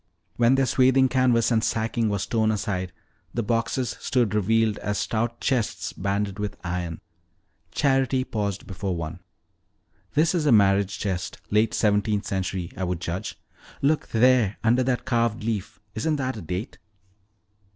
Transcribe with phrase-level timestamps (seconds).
[0.35, 2.91] When their swathing canvas and sacking was thrown aside,
[3.35, 7.01] the boxes stood revealed as stout chests banded with iron.
[7.69, 9.19] Charity paused before one.
[10.15, 13.39] "This is a marriage chest, late seventeenth century, I would judge.
[13.83, 16.79] Look there, under that carved leaf isn't that a date?"